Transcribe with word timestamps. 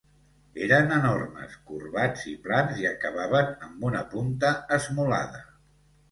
Eren 0.67 0.93
enormes, 0.93 1.51
corbats 1.67 2.23
i 2.31 2.33
plans 2.47 2.81
i 2.83 2.87
acabaven 2.91 3.51
amb 3.67 3.85
una 3.91 4.01
punta 4.15 4.51
esmolada. 4.79 5.43